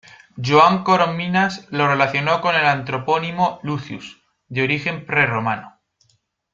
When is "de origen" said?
4.47-5.05